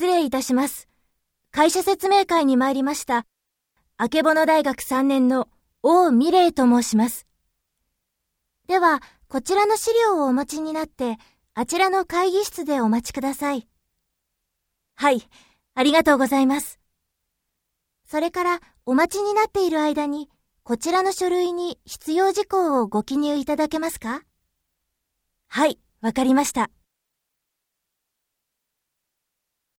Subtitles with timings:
[0.00, 0.88] 失礼いたします。
[1.50, 3.26] 会社説明会に参りました。
[3.98, 5.46] あけぼの大学3年の
[5.82, 7.26] 王美玲と申します。
[8.66, 11.18] では、こちらの資料をお持ちになって、
[11.52, 13.68] あちらの会議室でお待ちください。
[14.94, 15.20] はい、
[15.74, 16.80] ありがとうございます。
[18.06, 20.30] それから、お待ちになっている間に、
[20.62, 24.22] こちらの書類に必要事項をご記入いただけますか？
[25.48, 26.70] はい、わかりました。